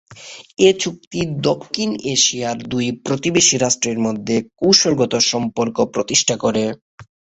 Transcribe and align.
এ 0.59 0.69
চুক্তি 0.79 1.19
দক্ষিণ 1.41 1.89
এশিয়ার 2.13 2.57
দুই 2.71 2.87
প্রতিবেশী 3.05 3.55
রাষ্ট্রের 3.57 3.97
মধ্যে 3.99 4.35
কৌশলগত 4.59 5.13
সম্পর্ক 5.31 5.77
প্রতিষ্ঠা 5.93 6.35
করে। 6.37 6.63